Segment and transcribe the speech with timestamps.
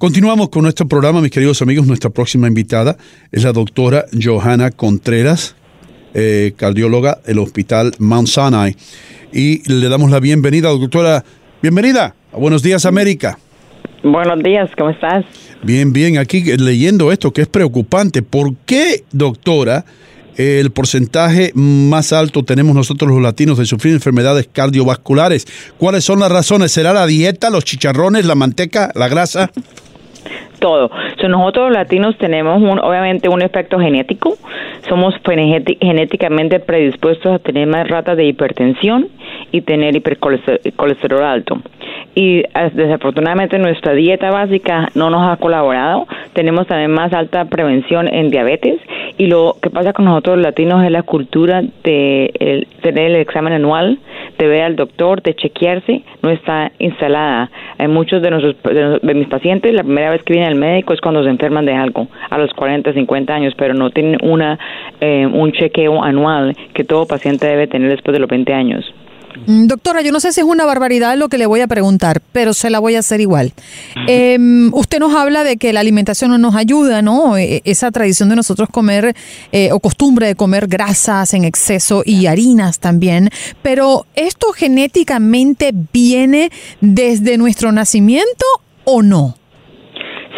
[0.00, 1.86] Continuamos con nuestro programa, mis queridos amigos.
[1.86, 2.96] Nuestra próxima invitada
[3.30, 5.54] es la doctora Johanna Contreras,
[6.14, 8.74] eh, cardióloga del Hospital Mount Sinai.
[9.30, 11.22] Y le damos la bienvenida, doctora.
[11.60, 13.38] Bienvenida a Buenos Días América.
[14.02, 15.26] Buenos días, ¿cómo estás?
[15.62, 18.22] Bien, bien, aquí leyendo esto que es preocupante.
[18.22, 19.84] ¿Por qué, doctora,
[20.38, 25.46] el porcentaje más alto tenemos nosotros los latinos de sufrir enfermedades cardiovasculares?
[25.76, 26.72] ¿Cuáles son las razones?
[26.72, 29.50] ¿Será la dieta, los chicharrones, la manteca, la grasa?
[30.58, 30.90] Todo.
[31.28, 34.36] nosotros los latinos tenemos un, obviamente un efecto genético,
[34.88, 39.08] somos genéticamente predispuestos a tener más ratas de hipertensión
[39.52, 41.60] y tener hipercolesterol alto.
[42.14, 42.42] Y
[42.72, 46.06] desafortunadamente nuestra dieta básica no nos ha colaborado.
[46.32, 48.80] Tenemos también más alta prevención en diabetes.
[49.16, 53.98] Y lo que pasa con nosotros latinos es la cultura de tener el examen anual,
[54.38, 57.50] de ver al doctor, de chequearse, no está instalada.
[57.78, 58.56] En muchos de, nuestros,
[59.02, 61.74] de mis pacientes, la primera vez que vienen al médico es cuando se enferman de
[61.74, 64.58] algo, a los 40, 50 años, pero no tienen una,
[65.00, 68.94] eh, un chequeo anual que todo paciente debe tener después de los 20 años.
[69.46, 72.20] Mm, doctora, yo no sé si es una barbaridad lo que le voy a preguntar,
[72.32, 73.52] pero se la voy a hacer igual.
[74.06, 77.36] Em, usted nos habla de que la alimentación no nos ayuda, ¿no?
[77.36, 79.14] E, e, esa tradición de nosotros comer
[79.52, 83.30] eh, o costumbre de comer grasas en exceso y harinas también,
[83.62, 88.44] pero ¿esto genéticamente viene desde nuestro nacimiento
[88.84, 89.39] o no?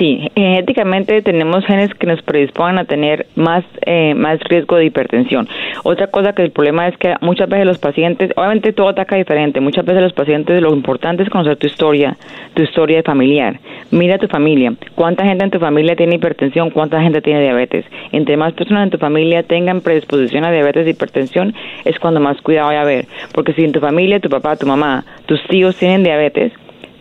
[0.02, 5.48] Sí, genéticamente tenemos genes que nos predisponen a tener más, eh, más riesgo de hipertensión.
[5.84, 9.60] Otra cosa que el problema es que muchas veces los pacientes, obviamente todo ataca diferente,
[9.60, 12.16] muchas veces los pacientes lo importante es conocer tu historia,
[12.54, 13.60] tu historia familiar.
[13.92, 17.84] Mira tu familia, cuánta gente en tu familia tiene hipertensión, cuánta gente tiene diabetes.
[18.10, 22.40] Entre más personas en tu familia tengan predisposición a diabetes e hipertensión, es cuando más
[22.42, 23.06] cuidado hay a haber.
[23.32, 26.52] Porque si en tu familia, tu papá, tu mamá, tus tíos tienen diabetes,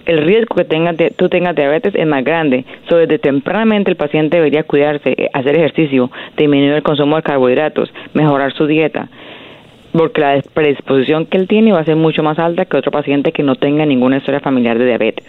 [0.06, 2.66] el riesgo que tenga, tú tengas diabetes es más grande.
[2.90, 7.92] So, desde tempranamente el paciente debería cuidarse, eh, hacer ejercicio, disminuir el consumo de carbohidratos,
[8.14, 9.10] mejorar su dieta,
[9.92, 13.32] porque la predisposición que él tiene va a ser mucho más alta que otro paciente
[13.32, 15.26] que no tenga ninguna historia familiar de diabetes.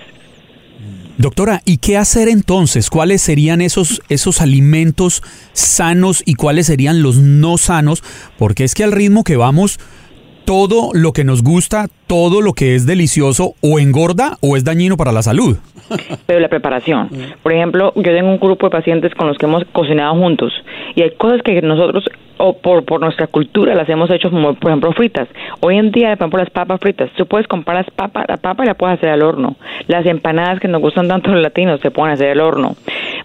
[1.19, 2.89] Doctora, ¿y qué hacer entonces?
[2.89, 5.23] ¿Cuáles serían esos, esos alimentos
[5.53, 8.03] sanos y cuáles serían los no sanos?
[8.39, 9.79] Porque es que al ritmo que vamos,
[10.45, 14.97] todo lo que nos gusta, todo lo que es delicioso o engorda o es dañino
[14.97, 15.57] para la salud.
[16.27, 17.09] Pero la preparación.
[17.43, 20.53] Por ejemplo, yo tengo un grupo de pacientes con los que hemos cocinado juntos
[20.95, 22.05] y hay cosas que nosotros
[22.39, 25.29] o por, por nuestra cultura las hemos hecho como por ejemplo fritas.
[25.61, 28.65] Hoy en día, por ejemplo, las papas fritas, tú puedes comprar las papas, la papa
[28.65, 29.57] y la puedes hacer al horno.
[29.87, 32.75] Las empanadas que nos gustan tanto los latinos se pueden hacer al horno.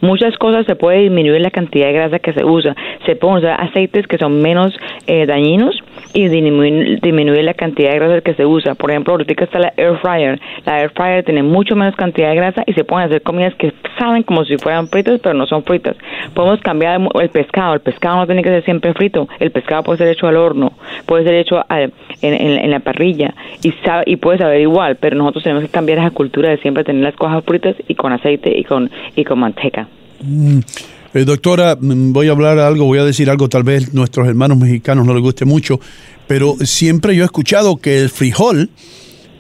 [0.02, 2.76] Muchas cosas se puede disminuir la cantidad de grasa que se usa.
[3.06, 4.74] Se pueden usar aceites que son menos
[5.08, 5.78] eh, dañinos
[6.14, 8.76] y disminuir, disminuir la cantidad de grasa que se usa.
[8.76, 10.40] Por ejemplo, ahorita está la air fryer.
[10.66, 13.74] La air fryer tiene mucho menos cantidad de grasa y se pueden hacer comidas que
[13.98, 15.96] saben como si fueran fritas, pero no son fritas.
[16.34, 17.74] Podemos cambiar el pescado.
[17.74, 19.28] El pescado no tiene que ser siempre frito.
[19.40, 20.74] El pescado puede ser hecho al horno,
[21.06, 21.64] puede ser hecho
[22.22, 23.34] en, la parrilla
[23.64, 23.74] y,
[24.06, 27.16] y puede saber igual, pero nosotros tenemos que cambiar esa cultura de siempre tener las
[27.16, 29.87] cosas fritas y con aceite y con, y con manteca.
[30.22, 30.60] Mm.
[31.14, 34.58] Eh, doctora, mm, voy a hablar algo, voy a decir algo, tal vez nuestros hermanos
[34.58, 35.80] mexicanos no les guste mucho,
[36.28, 38.70] pero siempre yo he escuchado que el frijol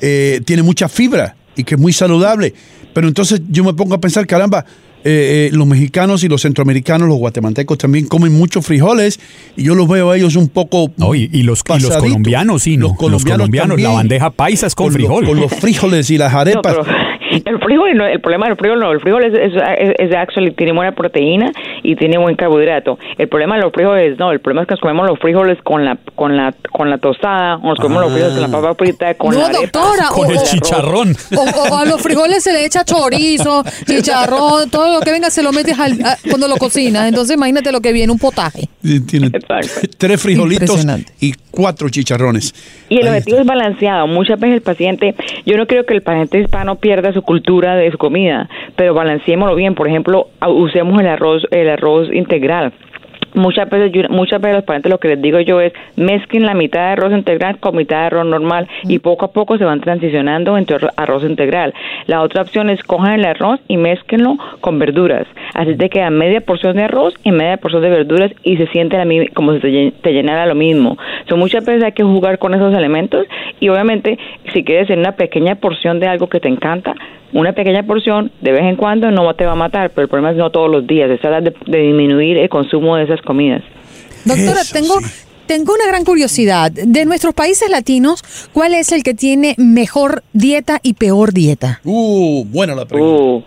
[0.02, 2.54] eh, tiene mucha fibra y que es muy saludable.
[2.94, 4.66] Pero entonces yo me pongo a pensar, caramba,
[5.10, 9.20] eh, los mexicanos y los centroamericanos, los guatemaltecos también comen muchos frijoles
[9.56, 10.92] y yo los veo a ellos un poco.
[11.14, 15.26] y, los, colombianos, sí, Los colombianos, la bandeja paisa es con, frijol.
[15.26, 16.76] con los frijoles y las arepas.
[17.46, 20.94] El frijol, el problema del frijol no, el frijol es, es, es, actually, tiene buena
[20.94, 21.52] proteína
[21.84, 22.98] y tiene buen carbohidrato.
[23.18, 25.84] El problema de los frijoles no, el problema es que nos comemos los frijoles con
[25.84, 29.14] la con la con la tostada, o nos comemos los frijoles con la papa frita,
[29.16, 31.16] con no, la doctora, con el chicharrón.
[31.36, 35.52] O, a los frijoles se le echa chorizo, chicharrón, todo lo que venga se lo
[35.52, 35.98] metes al,
[36.30, 37.08] cuando lo cocinas.
[37.08, 38.68] Entonces imagínate lo que viene, un potaje.
[39.08, 39.32] Tiene
[39.98, 40.86] tres frijolitos
[41.20, 42.54] y cuatro chicharrones.
[42.90, 44.08] Y el objetivo es balanceado.
[44.08, 45.16] Muchas veces el paciente,
[45.46, 49.56] yo no creo que el paciente hispano pierda su cultura de su comida, pero balanceémoslo
[49.56, 49.76] bien.
[49.76, 52.74] Por ejemplo, usemos el arroz, el arroz integral
[53.38, 56.82] muchas veces muchas veces los pacientes lo que les digo yo es mezclen la mitad
[56.82, 60.58] de arroz integral con mitad de arroz normal y poco a poco se van transicionando
[60.58, 61.74] entre arroz integral.
[62.06, 65.28] La otra opción es cojan el arroz y mezclenlo con verduras.
[65.54, 68.98] Así te queda media porción de arroz y media porción de verduras y se siente
[69.34, 70.98] como si te, llenara lo mismo.
[71.28, 73.26] So, muchas veces hay que jugar con esos elementos
[73.60, 74.18] y obviamente
[74.54, 76.96] si quieres en una pequeña porción de algo que te encanta,
[77.34, 80.32] una pequeña porción de vez en cuando no te va a matar, pero el problema
[80.32, 83.64] es no todos los días, es de, de disminuir el consumo de esas comidas.
[84.26, 85.00] Doctora, tengo
[85.48, 86.72] tengo una gran curiosidad.
[86.72, 88.24] De nuestros países latinos,
[88.54, 91.80] ¿cuál es el que tiene mejor dieta y peor dieta?
[91.84, 93.24] Uh, buena la pregunta.
[93.24, 93.44] Uh,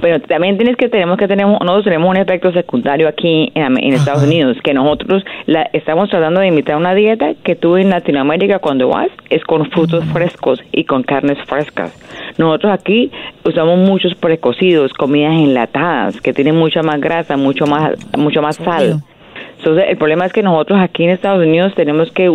[0.00, 3.94] Pero también tienes que tenemos que tenemos nosotros tenemos un efecto secundario aquí en, en
[3.94, 8.58] Estados Unidos que nosotros la, estamos tratando de imitar una dieta que tú en Latinoamérica
[8.58, 11.92] cuando vas es con frutos frescos y con carnes frescas.
[12.38, 13.10] Nosotros aquí
[13.44, 19.02] usamos muchos precocidos, comidas enlatadas que tienen mucha más grasa, mucho más mucho más sal.
[19.62, 22.28] Entonces, el problema es que nosotros aquí en Estados Unidos tenemos que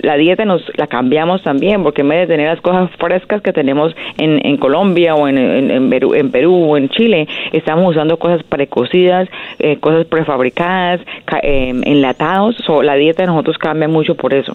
[0.00, 3.54] la dieta nos la cambiamos también, porque en vez de tener las cosas frescas que
[3.54, 9.26] tenemos en, Colombia o en, en Perú o en Chile, estamos usando cosas precocidas,
[9.58, 11.00] eh, cosas prefabricadas,
[11.42, 12.56] eh, enlatados.
[12.66, 14.54] So, la dieta de nosotros cambia mucho por eso.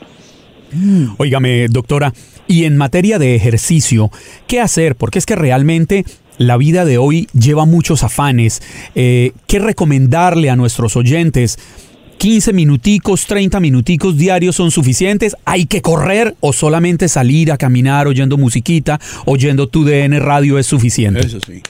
[1.17, 2.13] Óigame, doctora,
[2.47, 4.11] y en materia de ejercicio,
[4.45, 4.95] ¿qué hacer?
[4.95, 6.05] Porque es que realmente
[6.37, 8.61] la vida de hoy lleva muchos afanes.
[8.95, 11.57] Eh, ¿Qué recomendarle a nuestros oyentes?
[12.21, 15.35] 15 minuticos, 30 minuticos diarios son suficientes.
[15.43, 20.67] ¿Hay que correr o solamente salir a caminar oyendo musiquita, oyendo tu DN radio es
[20.67, 21.21] suficiente?
[21.21, 21.63] Eso sí.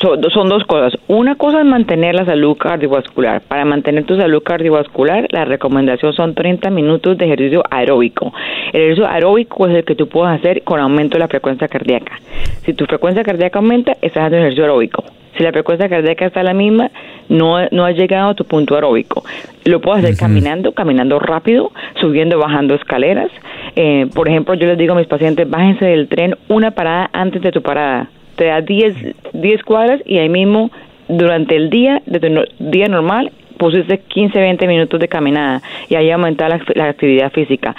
[0.00, 0.98] Son, son, dos cosas.
[1.06, 3.42] Una cosa es mantener la salud cardiovascular.
[3.42, 8.32] Para mantener tu salud cardiovascular, la recomendación son 30 minutos de ejercicio aeróbico.
[8.72, 12.18] El ejercicio aeróbico es el que tú puedes hacer con aumento de la frecuencia cardíaca.
[12.64, 15.04] Si tu frecuencia cardíaca aumenta, estás haciendo ejercicio aeróbico.
[15.44, 16.90] La frecuencia cardíaca está la misma,
[17.28, 19.24] no, no has llegado a tu punto aeróbico.
[19.64, 20.20] Lo puedes hacer uh -huh.
[20.20, 21.70] caminando, caminando rápido,
[22.00, 23.30] subiendo, bajando escaleras.
[23.76, 27.42] Eh, por ejemplo, yo les digo a mis pacientes, bájense del tren una parada antes
[27.42, 28.94] de tu parada te da 10,
[29.32, 30.70] 10 cuadras y ahí mismo
[31.08, 33.30] durante el día, de tu no, día normal,
[33.64, 37.74] pusiste 15, 20 minutos de caminada y ahí aumentar la, la, actividad física.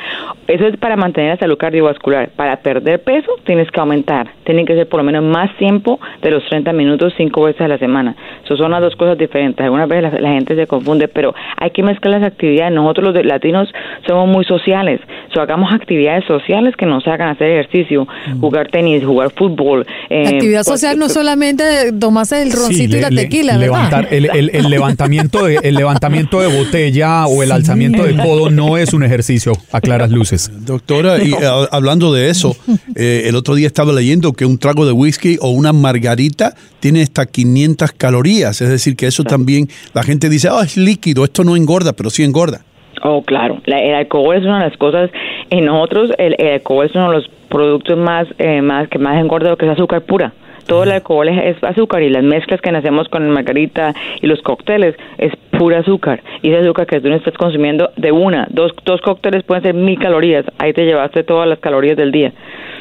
[0.47, 2.29] Eso es para mantener la salud cardiovascular.
[2.29, 4.31] Para perder peso tienes que aumentar.
[4.45, 7.67] Tienen que ser por lo menos más tiempo de los 30 minutos cinco veces a
[7.67, 8.15] la semana.
[8.43, 9.63] Eso son las dos cosas diferentes.
[9.63, 12.73] Algunas veces la, la gente se confunde, pero hay que mezclar las actividades.
[12.73, 13.71] Nosotros los latinos
[14.07, 15.01] somos muy sociales.
[15.35, 18.39] So, hagamos actividades sociales que nos hagan hacer ejercicio, mm.
[18.39, 19.85] jugar tenis, jugar fútbol.
[20.09, 24.25] Eh, Actividad social no solamente tomarse el roncito sí, y la tequila, le, levantar, el,
[24.33, 27.55] el, el, levantamiento de, el levantamiento de botella o el sí.
[27.55, 30.51] alzamiento de codo no es un ejercicio a claras luces.
[30.65, 31.33] Doctora, y
[31.71, 32.55] hablando de eso,
[32.95, 37.01] eh, el otro día estaba leyendo que un trago de whisky o una margarita tiene
[37.01, 39.29] hasta 500 calorías, es decir, que eso sí.
[39.29, 42.61] también, la gente dice, oh, es líquido, esto no engorda, pero sí engorda.
[43.03, 43.61] Oh, claro.
[43.65, 45.11] La, el alcohol es una de las cosas.
[45.49, 49.19] En nosotros, el, el alcohol es uno de los productos más, eh, más que más
[49.19, 50.33] engorda lo que es azúcar pura.
[50.65, 54.41] Todo el alcohol es, es, azúcar y las mezclas que hacemos con margarita y los
[54.41, 56.21] cócteles es pura azúcar.
[56.41, 59.73] Y ese azúcar que tú no estás consumiendo de una, dos, dos cócteles pueden ser
[59.73, 60.45] mil calorías.
[60.57, 62.33] Ahí te llevaste todas las calorías del día.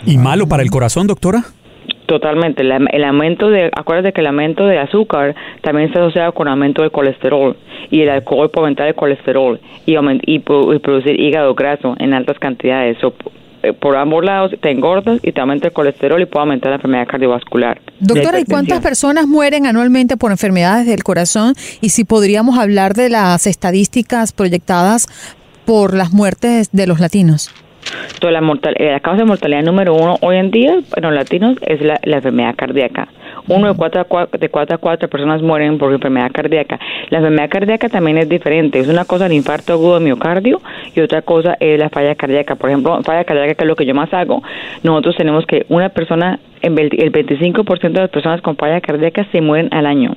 [0.07, 1.43] ¿Y malo para el corazón, doctora?
[2.07, 2.63] Totalmente.
[2.63, 6.83] El, el, aumento de, acuérdate que el aumento de azúcar también está asociado con aumento
[6.83, 7.57] de colesterol
[7.91, 12.13] y el alcohol puede aumentar el colesterol y, aument, y, y producir hígado graso en
[12.13, 12.99] altas cantidades.
[12.99, 13.15] So,
[13.73, 17.07] por ambos lados te engordas y te aumenta el colesterol y puede aumentar la enfermedad
[17.07, 17.81] cardiovascular.
[18.01, 21.55] Doctora, ¿y cuántas personas mueren anualmente por enfermedades del corazón?
[21.81, 25.09] Y si podríamos hablar de las estadísticas proyectadas
[25.65, 27.51] por las muertes de los latinos.
[28.21, 31.83] La, mortal, la causa de mortalidad número uno hoy en día en los latinos es
[31.83, 33.09] la, la enfermedad cardíaca.
[33.49, 36.79] Uno de cuatro, a cuatro, de cuatro a cuatro personas mueren por enfermedad cardíaca.
[37.11, 38.79] La enfermedad cardíaca también es diferente.
[38.79, 40.61] Es una cosa el infarto agudo de miocardio
[40.95, 42.57] y otra cosa es la falla cardíaca.
[42.57, 44.43] Por ejemplo, falla cardíaca, que es lo que yo más hago,
[44.83, 49.69] nosotros tenemos que una persona, el 25% de las personas con falla cardíaca se mueren
[49.73, 50.15] al año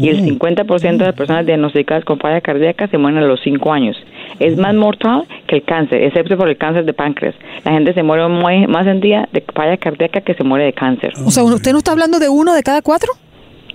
[0.00, 3.72] y el 50% de las personas diagnosticadas con falla cardíaca se mueren a los 5
[3.72, 3.96] años.
[4.38, 7.34] Es más mortal que el cáncer, excepto por el cáncer de páncreas.
[7.64, 8.26] La gente se muere
[8.66, 11.12] más en día de falla cardíaca que se muere de cáncer.
[11.24, 13.12] O sea, ¿usted no está hablando de uno de cada cuatro?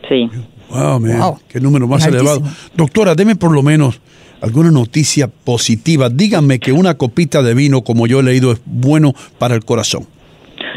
[0.10, 0.30] Sí.
[0.70, 1.40] Wow, man, wow.
[1.48, 2.38] qué número más es elevado.
[2.38, 2.70] Altísimo.
[2.76, 4.02] Doctora, deme por lo menos
[4.42, 6.10] alguna noticia positiva.
[6.10, 10.08] Díganme que una copita de vino, como yo he leído, es bueno para el corazón.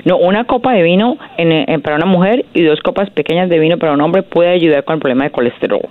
[0.05, 3.78] No, una copa de vino en, para una mujer y dos copas pequeñas de vino
[3.78, 5.83] para un hombre puede ayudar con el problema de colesterol.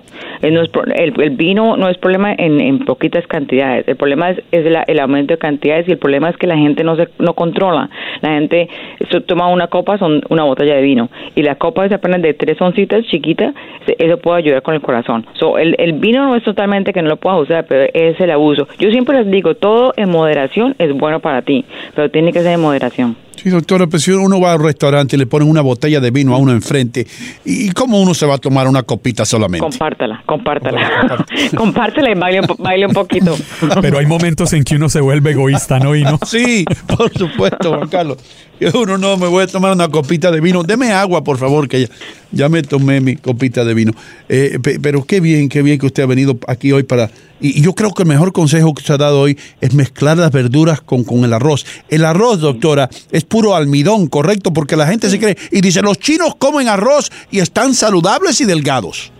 [0.41, 0.53] Es,
[0.95, 3.87] el, vino no es problema en, poquitas cantidades.
[3.87, 6.95] El problema es, el aumento de cantidades y el problema es que la gente no
[6.95, 7.89] se no controla.
[8.21, 11.09] La gente eso, toma una copa, son una botella de vino.
[11.35, 13.53] Y la copa es apenas de tres oncitas, chiquita,
[13.97, 15.25] eso puede ayudar con el corazón.
[15.33, 18.31] So, el, el vino no es totalmente que no lo puedas usar, pero es el
[18.31, 18.67] abuso.
[18.79, 22.53] Yo siempre les digo, todo en moderación es bueno para ti, pero tiene que ser
[22.53, 23.26] en moderación.
[23.47, 26.35] Sí, doctora, pero si uno va al restaurante y le ponen una botella de vino
[26.35, 27.07] a uno enfrente,
[27.45, 29.65] ¿y cómo uno se va a tomar una copita solamente?
[29.65, 31.15] Compártala, compártala.
[31.55, 33.37] compártela y baile, baile un poquito.
[33.81, 35.95] Pero hay momentos en que uno se vuelve egoísta, ¿no?
[35.95, 36.19] Y no.
[36.27, 36.65] Sí,
[36.97, 38.17] por supuesto, Juan Carlos.
[38.59, 40.63] Yo uno no me voy a tomar una copita de vino.
[40.63, 41.87] Deme agua, por favor, que ya,
[42.33, 43.93] ya me tomé mi copita de vino.
[44.27, 47.09] Eh, pe- pero qué bien, qué bien que usted ha venido aquí hoy para...
[47.39, 50.31] Y, yo creo que el mejor consejo que se ha dado hoy es mezclar las
[50.31, 51.65] verduras con, con el arroz.
[51.89, 54.53] El arroz, doctora, es puro almidón, ¿correcto?
[54.53, 58.45] Porque la gente se cree y dice, los chinos comen arroz y están saludables y
[58.45, 59.11] delgados.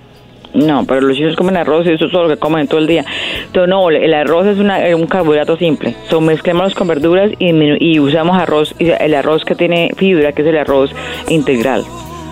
[0.54, 2.88] No, pero los chinos comen arroz y eso es todo lo que comen todo el
[2.88, 3.06] día.
[3.46, 5.96] Entonces, no, el arroz es una, un carbohidrato simple.
[6.10, 10.42] So, mezclémoslos con verduras y, y usamos arroz, y el arroz que tiene fibra, que
[10.42, 10.92] es el arroz
[11.30, 11.84] integral.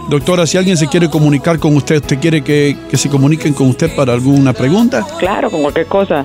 [0.09, 3.69] Doctora, si alguien se quiere comunicar con usted, ¿usted quiere que, que se comuniquen con
[3.69, 5.03] usted para alguna pregunta?
[5.17, 6.23] Claro, con cualquier cosa.